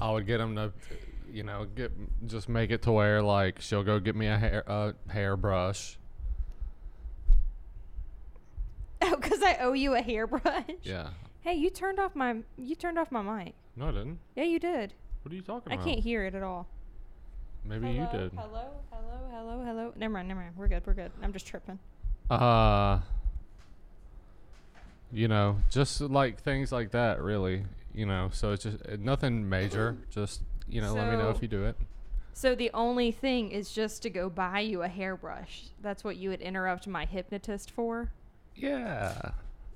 I 0.00 0.10
would 0.10 0.26
get 0.26 0.38
them 0.38 0.56
to, 0.56 0.72
you 1.30 1.44
know, 1.44 1.66
get 1.76 1.92
just 2.26 2.48
make 2.48 2.72
it 2.72 2.82
to 2.82 2.90
where 2.90 3.22
like 3.22 3.60
she'll 3.60 3.84
go 3.84 4.00
get 4.00 4.16
me 4.16 4.26
a 4.26 4.36
hair 4.36 4.64
a 4.66 4.94
hairbrush. 5.08 5.98
oh, 9.02 9.14
because 9.14 9.40
I 9.40 9.58
owe 9.60 9.72
you 9.72 9.94
a 9.94 10.02
hairbrush. 10.02 10.64
Yeah. 10.82 11.10
Hey, 11.42 11.54
you 11.54 11.70
turned 11.70 12.00
off 12.00 12.16
my 12.16 12.38
you 12.58 12.74
turned 12.74 12.98
off 12.98 13.12
my 13.12 13.22
mic. 13.22 13.54
No, 13.76 13.86
I 13.86 13.92
didn't. 13.92 14.18
Yeah, 14.34 14.44
you 14.44 14.58
did. 14.58 14.94
What 15.22 15.30
are 15.30 15.36
you 15.36 15.42
talking 15.42 15.70
I 15.70 15.76
about? 15.76 15.86
I 15.86 15.90
can't 15.90 16.02
hear 16.02 16.24
it 16.24 16.34
at 16.34 16.42
all. 16.42 16.66
Maybe 17.64 17.92
hello, 17.92 18.10
you 18.12 18.18
did. 18.18 18.32
Hello, 18.32 18.64
hello, 18.90 19.28
hello, 19.30 19.64
hello. 19.64 19.92
Never 19.94 20.14
mind, 20.14 20.26
never 20.26 20.40
mind. 20.40 20.56
We're 20.56 20.66
good. 20.66 20.82
We're 20.84 20.94
good. 20.94 21.12
I'm 21.22 21.32
just 21.32 21.46
tripping. 21.46 21.78
Uh, 22.30 23.00
you 25.12 25.26
know, 25.28 25.56
just 25.70 26.00
like 26.00 26.40
things 26.40 26.70
like 26.72 26.92
that, 26.92 27.20
really. 27.22 27.64
You 27.94 28.06
know, 28.06 28.30
so 28.32 28.52
it's 28.52 28.62
just 28.62 28.76
uh, 28.86 28.96
nothing 29.00 29.48
major. 29.48 29.96
Just 30.10 30.42
you 30.68 30.80
know, 30.80 30.94
let 30.94 31.10
me 31.10 31.16
know 31.16 31.30
if 31.30 31.42
you 31.42 31.48
do 31.48 31.64
it. 31.64 31.76
So 32.32 32.54
the 32.54 32.70
only 32.72 33.10
thing 33.10 33.50
is 33.50 33.72
just 33.72 34.02
to 34.02 34.10
go 34.10 34.30
buy 34.30 34.60
you 34.60 34.82
a 34.82 34.88
hairbrush. 34.88 35.64
That's 35.82 36.04
what 36.04 36.16
you 36.16 36.30
would 36.30 36.40
interrupt 36.40 36.86
my 36.86 37.04
hypnotist 37.04 37.70
for. 37.70 38.12
Yeah. 38.54 39.32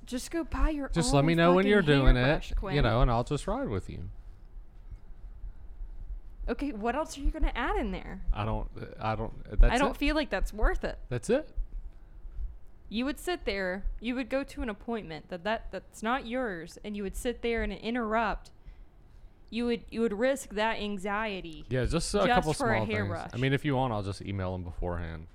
Just 0.07 0.31
go 0.31 0.45
buy 0.45 0.71
your. 0.71 0.89
Just 0.91 1.09
own 1.09 1.17
let 1.17 1.25
me 1.25 1.35
know 1.35 1.55
when 1.55 1.65
fucking 1.65 1.71
you're 1.71 1.83
doing 1.83 2.17
it. 2.17 2.21
hairbrush, 2.25 2.51
You 2.51 2.57
Quinn. 2.57 2.83
know, 2.85 3.03
and 3.03 3.11
I'll 3.11 3.25
just 3.25 3.47
ride 3.47 3.69
with 3.69 3.91
you. 3.91 4.09
Okay, 6.49 6.73
what 6.73 6.95
else 6.95 7.17
are 7.17 7.23
you 7.23 7.31
gonna 7.31 7.53
add 7.55 7.77
in 7.77 7.91
there? 7.91 8.21
I 8.33 8.45
don't. 8.45 8.69
I 9.01 9.17
don't. 9.17 9.33
That's 9.61 9.75
I 9.75 9.79
don't 9.79 9.93
it. 9.93 9.97
feel 9.97 10.15
like 10.15 10.29
that's 10.31 10.53
worth 10.53 10.85
it. 10.85 10.99
That's 11.09 11.31
it. 11.31 11.49
You 12.89 13.05
would 13.07 13.19
sit 13.19 13.45
there. 13.45 13.85
You 14.01 14.15
would 14.15 14.29
go 14.29 14.45
to 14.45 14.63
an 14.63 14.69
appointment 14.69 15.29
that, 15.29 15.43
that 15.45 15.67
that's 15.71 16.03
not 16.03 16.27
yours, 16.27 16.79
and 16.85 16.97
you 16.97 17.03
would 17.03 17.17
sit 17.17 17.43
there 17.43 17.63
and 17.63 17.73
interrupt. 17.73 18.51
You 19.51 19.67
would 19.67 19.85
you 19.91 20.01
would 20.01 20.13
risk 20.13 20.51
that 20.51 20.79
anxiety. 20.79 21.65
Yeah, 21.69 21.85
just 21.85 22.15
a 22.15 22.19
Just 22.19 22.29
couple 22.29 22.53
for 22.53 22.73
a 22.73 22.77
small 22.77 22.87
things. 22.87 22.97
hairbrush. 22.97 23.31
I 23.33 23.37
mean, 23.37 23.53
if 23.53 23.65
you 23.65 23.77
want, 23.77 23.93
I'll 23.93 24.03
just 24.03 24.23
email 24.23 24.53
them 24.53 24.65
beforehand. 24.65 25.27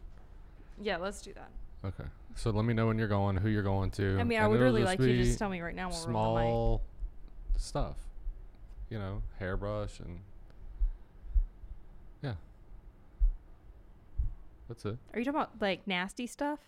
Yeah, 0.81 0.97
let's 0.97 1.21
do 1.21 1.33
that. 1.33 1.49
Okay. 1.87 2.09
So 2.35 2.51
let 2.51 2.63
me 2.63 2.73
know 2.73 2.87
when 2.87 2.97
you're 2.97 3.07
going, 3.07 3.35
who 3.37 3.49
you're 3.49 3.63
going 3.63 3.91
to. 3.91 4.17
I 4.19 4.23
mean, 4.23 4.39
I 4.39 4.47
would 4.47 4.59
really 4.59 4.83
like 4.83 4.99
you 4.99 5.07
to 5.07 5.23
just 5.23 5.39
tell 5.39 5.49
me 5.49 5.59
right 5.59 5.75
now 5.75 5.89
when 5.89 6.13
we're 6.13 6.19
on 6.19 6.35
the 6.35 6.41
mic. 6.41 6.47
small 6.47 6.81
stuff. 7.57 7.95
You 8.89 8.99
know, 8.99 9.21
hairbrush 9.39 9.99
and 9.99 10.19
yeah. 12.23 12.33
That's 14.67 14.85
it. 14.85 14.97
Are 15.13 15.19
you 15.19 15.25
talking 15.25 15.39
about 15.39 15.51
like 15.61 15.85
nasty 15.87 16.27
stuff? 16.27 16.59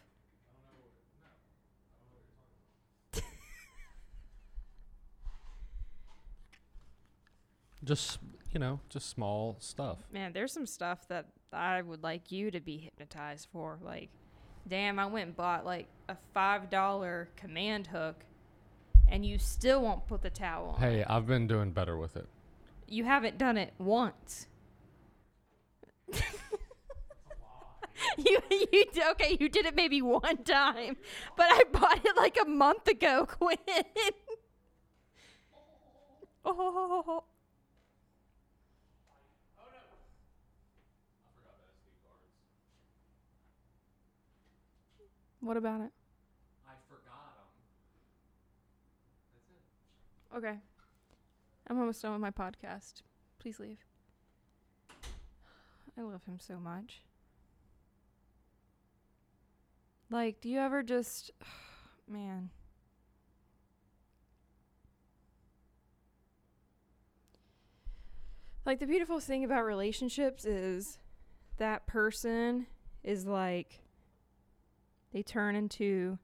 Just 7.83 8.19
you 8.51 8.59
know, 8.59 8.79
just 8.89 9.09
small 9.09 9.55
stuff. 9.59 9.99
Man, 10.11 10.33
there's 10.33 10.51
some 10.51 10.65
stuff 10.65 11.07
that 11.07 11.27
I 11.53 11.81
would 11.81 12.03
like 12.03 12.31
you 12.31 12.51
to 12.51 12.59
be 12.59 12.77
hypnotized 12.77 13.47
for. 13.51 13.79
Like, 13.81 14.09
damn, 14.67 14.99
I 14.99 15.05
went 15.05 15.27
and 15.27 15.35
bought 15.35 15.65
like 15.65 15.87
a 16.09 16.17
five 16.33 16.69
dollar 16.69 17.29
command 17.37 17.87
hook, 17.87 18.25
and 19.07 19.25
you 19.25 19.37
still 19.37 19.81
won't 19.81 20.05
put 20.07 20.21
the 20.21 20.29
towel 20.29 20.75
on. 20.75 20.81
Hey, 20.81 21.03
I've 21.07 21.27
been 21.27 21.47
doing 21.47 21.71
better 21.71 21.97
with 21.97 22.15
it. 22.17 22.27
You 22.87 23.05
haven't 23.05 23.37
done 23.37 23.57
it 23.57 23.73
once. 23.77 24.47
you 28.17 28.39
you 28.49 28.85
okay? 29.11 29.37
You 29.39 29.47
did 29.47 29.65
it 29.65 29.75
maybe 29.75 30.01
one 30.01 30.43
time, 30.43 30.97
but 31.37 31.45
I 31.49 31.63
bought 31.71 32.05
it 32.05 32.17
like 32.17 32.37
a 32.41 32.45
month 32.49 32.87
ago, 32.87 33.25
Quinn. 33.29 33.57
oh. 36.43 37.23
What 45.41 45.57
about 45.57 45.81
it? 45.81 45.91
I 46.67 46.73
forgot 46.87 47.35
them. 50.31 50.37
Okay. 50.37 50.59
I'm 51.67 51.79
almost 51.79 52.01
done 52.01 52.13
with 52.13 52.21
my 52.21 52.31
podcast. 52.31 53.01
Please 53.39 53.59
leave. 53.59 53.79
I 55.97 56.01
love 56.01 56.23
him 56.25 56.37
so 56.39 56.57
much. 56.59 57.01
Like, 60.09 60.41
do 60.41 60.49
you 60.49 60.59
ever 60.59 60.83
just. 60.83 61.31
Man. 62.07 62.49
Like, 68.65 68.79
the 68.79 68.85
beautiful 68.85 69.19
thing 69.19 69.43
about 69.43 69.65
relationships 69.65 70.45
is 70.45 70.99
that 71.57 71.87
person 71.87 72.67
is 73.03 73.25
like. 73.25 73.80
They 75.11 75.23
turn 75.23 75.55
into. 75.55 76.17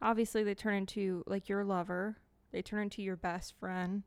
Obviously, 0.00 0.44
they 0.44 0.54
turn 0.54 0.74
into, 0.74 1.24
like, 1.26 1.48
your 1.48 1.64
lover. 1.64 2.18
They 2.52 2.62
turn 2.62 2.84
into 2.84 3.02
your 3.02 3.16
best 3.16 3.54
friend. 3.58 4.04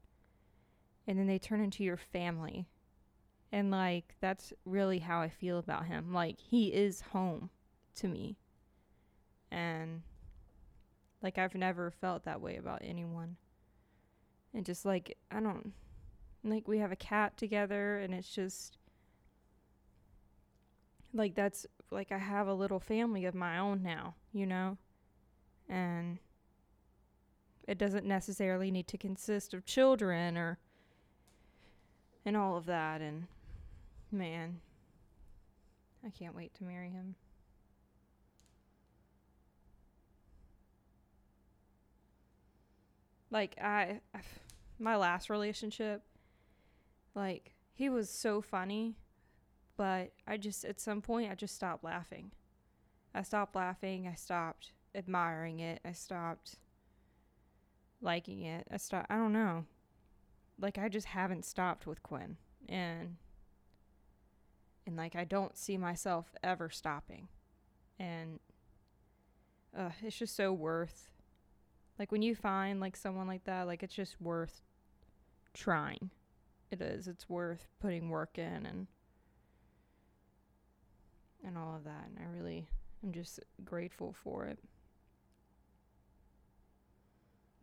And 1.08 1.20
then 1.20 1.28
they 1.28 1.40
turn 1.40 1.62
into 1.62 1.84
your 1.84 1.98
family. 1.98 2.68
And 3.52 3.70
like 3.70 4.16
that's 4.22 4.54
really 4.66 5.00
how 5.00 5.20
i 5.20 5.30
feel 5.30 5.58
about 5.58 5.86
him. 5.86 6.14
Like 6.14 6.40
he 6.40 6.68
is 6.68 7.02
home 7.02 7.50
to 7.96 8.08
me. 8.08 8.38
And 9.52 10.04
like 11.22 11.38
i've 11.38 11.56
never 11.56 11.92
felt 11.92 12.24
that 12.24 12.42
way 12.42 12.58
about 12.58 12.82
anyone. 12.84 13.36
And 14.54 14.66
just 14.66 14.86
like 14.86 15.18
i 15.30 15.40
don't 15.40 15.74
like 16.44 16.68
we 16.68 16.80
have 16.80 16.92
a 16.92 16.98
cat 16.98 17.38
together 17.38 18.00
and 18.00 18.14
it's 18.14 18.30
just 18.30 18.78
like 21.14 21.36
that's 21.36 21.66
like 21.92 22.12
I 22.12 22.18
have 22.18 22.48
a 22.48 22.54
little 22.54 22.80
family 22.80 23.26
of 23.26 23.36
my 23.36 23.58
own 23.58 23.84
now, 23.84 24.16
you 24.34 24.46
know? 24.46 24.78
And 25.70 26.20
it 27.68 27.78
doesn't 27.78 28.06
necessarily 28.06 28.72
need 28.72 28.88
to 28.88 28.98
consist 28.98 29.54
of 29.54 29.66
children 29.66 30.38
or 30.38 30.58
and 32.26 32.38
all 32.38 32.58
of 32.58 32.66
that 32.66 33.02
and 33.02 33.28
man 34.12 34.60
I 36.06 36.10
can't 36.10 36.36
wait 36.36 36.54
to 36.56 36.64
marry 36.64 36.90
him. 36.90 37.16
Like 43.30 43.56
I, 43.62 44.02
my 44.80 44.96
last 44.96 45.30
relationship 45.30 46.02
like 47.16 47.54
he 47.74 47.88
was 47.88 48.10
so 48.10 48.42
funny 48.42 48.96
but 49.78 50.12
I 50.28 50.38
just 50.38 50.66
at 50.66 50.80
some 50.80 51.02
point 51.02 51.32
I 51.32 51.36
just 51.36 51.56
stopped 51.56 51.84
laughing. 51.84 52.32
I 53.14 53.24
stopped 53.24 53.56
laughing. 53.56 54.08
I 54.08 54.16
stopped 54.16 54.72
admiring 54.96 55.60
it. 55.60 55.80
I 55.84 55.92
stopped 55.92 56.56
liking 58.02 58.44
it. 58.44 58.68
I 58.72 58.78
stopped. 58.78 59.08
I 59.10 59.16
don't 59.16 59.34
know. 59.34 59.66
Like 60.60 60.78
I 60.78 60.90
just 60.90 61.08
haven't 61.08 61.46
stopped 61.46 61.88
with 61.88 62.04
Quinn, 62.04 62.38
and 62.70 63.18
and 64.86 64.96
like 64.96 65.16
I 65.16 65.24
don't 65.24 65.58
see 65.58 65.78
myself 65.78 66.34
ever 66.44 66.70
stopping, 66.70 67.28
and 68.00 68.40
uh, 69.78 69.90
it's 70.02 70.18
just 70.18 70.36
so 70.36 70.54
worth. 70.54 71.10
Like 71.98 72.12
when 72.12 72.22
you 72.22 72.36
find 72.36 72.80
like 72.80 72.96
someone 72.96 73.28
like 73.28 73.44
that, 73.46 73.68
like 73.68 73.84
it's 73.84 73.94
just 73.94 74.20
worth 74.22 74.62
trying. 75.54 76.10
It 76.70 76.82
is. 76.82 77.08
It's 77.08 77.30
worth 77.30 77.68
putting 77.80 78.10
work 78.10 78.38
in 78.38 78.66
and 78.66 78.88
and 81.46 81.58
all 81.58 81.76
of 81.76 81.84
that. 81.84 82.08
And 82.08 82.18
I 82.20 82.36
really 82.36 82.68
am 83.04 83.12
just 83.12 83.40
grateful 83.64 84.16
for 84.24 84.46
it. 84.46 84.60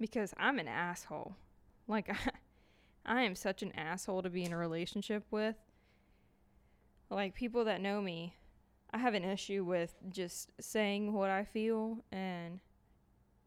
Because 0.01 0.33
I'm 0.37 0.59
an 0.59 0.69
asshole. 0.69 1.37
Like 1.87 2.11
I, 2.11 2.17
I 3.21 3.23
am 3.23 3.35
such 3.35 3.63
an 3.63 3.73
asshole 3.73 4.23
to 4.23 4.31
be 4.31 4.45
in 4.45 4.53
a 4.53 4.57
relationship 4.57 5.25
with. 5.31 5.57
Like 7.11 7.35
people 7.35 7.65
that 7.65 7.81
know 7.81 8.03
me, 8.03 8.35
I 8.93 8.99
have 8.99 9.15
an 9.15 9.25
issue 9.25 9.65
with 9.65 9.95
just 10.11 10.53
saying 10.61 11.13
what 11.13 11.31
I 11.31 11.45
feel 11.45 12.05
and 12.13 12.61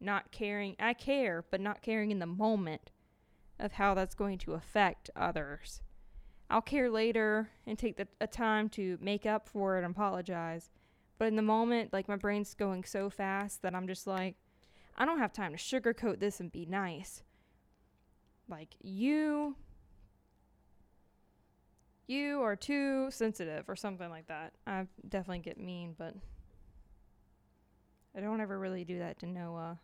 not 0.00 0.32
caring. 0.32 0.76
I 0.80 0.94
care, 0.94 1.44
but 1.50 1.60
not 1.60 1.82
caring 1.82 2.10
in 2.10 2.18
the 2.18 2.26
moment 2.26 2.90
of 3.58 3.72
how 3.72 3.94
that's 3.94 4.14
going 4.14 4.38
to 4.38 4.54
affect 4.54 5.10
others. 5.14 5.80
I'll 6.52 6.60
care 6.60 6.90
later 6.90 7.48
and 7.66 7.78
take 7.78 7.96
the, 7.96 8.06
a 8.20 8.26
time 8.26 8.68
to 8.70 8.98
make 9.00 9.24
up 9.24 9.48
for 9.48 9.76
it 9.76 9.84
and 9.84 9.92
apologize. 9.92 10.68
But 11.16 11.28
in 11.28 11.36
the 11.36 11.42
moment, 11.42 11.94
like 11.94 12.08
my 12.08 12.16
brain's 12.16 12.52
going 12.52 12.84
so 12.84 13.08
fast 13.08 13.62
that 13.62 13.74
I'm 13.74 13.88
just 13.88 14.06
like, 14.06 14.36
I 14.94 15.06
don't 15.06 15.18
have 15.18 15.32
time 15.32 15.52
to 15.52 15.56
sugarcoat 15.56 16.20
this 16.20 16.40
and 16.40 16.52
be 16.52 16.66
nice. 16.66 17.22
Like, 18.48 18.74
you. 18.82 19.56
You 22.06 22.42
are 22.42 22.54
too 22.54 23.10
sensitive 23.10 23.66
or 23.66 23.74
something 23.74 24.10
like 24.10 24.26
that. 24.26 24.52
I 24.66 24.86
definitely 25.08 25.38
get 25.38 25.58
mean, 25.58 25.94
but 25.96 26.14
I 28.14 28.20
don't 28.20 28.42
ever 28.42 28.58
really 28.58 28.84
do 28.84 28.98
that 28.98 29.18
to 29.20 29.26
Noah. 29.26 29.78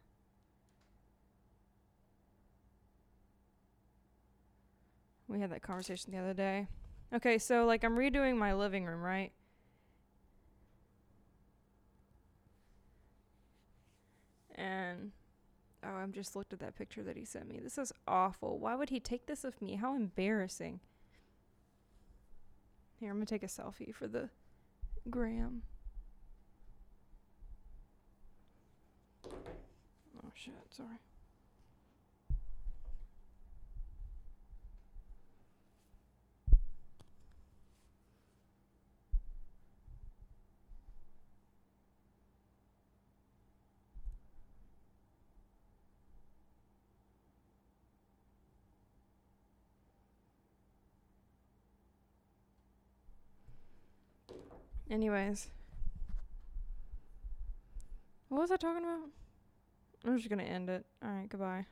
We 5.29 5.41
had 5.41 5.51
that 5.53 5.63
conversation 5.63 6.13
the 6.13 6.19
other 6.19 6.35
day. 6.35 6.67
Okay, 7.15 7.39
so 7.39 7.65
like 7.67 7.85
I'm 7.85 7.97
redoing 7.97 8.37
my 8.37 8.55
living 8.55 8.87
room, 8.87 9.03
right? 9.03 9.33
And 14.55 15.13
oh, 15.85 15.89
I'm 15.89 16.13
just 16.13 16.35
looked 16.35 16.53
at 16.53 16.59
that 16.61 16.77
picture 16.77 17.03
that 17.03 17.17
he 17.17 17.25
sent 17.25 17.49
me. 17.49 17.61
This 17.63 17.79
is 17.79 17.93
awful. 18.07 18.59
Why 18.59 18.75
would 18.75 18.91
he 18.91 19.01
take 19.01 19.27
this 19.27 19.45
of 19.45 19.61
me? 19.63 19.77
How 19.77 19.95
embarrassing. 19.95 20.81
Here, 22.99 23.11
I'm 23.11 23.17
gonna 23.17 23.27
take 23.27 23.45
a 23.45 23.47
selfie 23.47 23.95
for 23.95 24.09
the 24.09 24.31
gram. 25.09 25.63
Oh 29.25 30.33
shit, 30.35 30.55
sorry. 30.71 30.99
Anyways. 54.91 55.49
What 58.29 58.41
was 58.43 58.51
I 58.51 58.57
talking 58.57 58.85
about? 58.85 59.09
I'm 60.05 60.17
just 60.17 60.29
gonna 60.29 60.43
end 60.43 60.69
it. 60.71 60.85
Alright, 61.05 61.29
goodbye. 61.29 61.67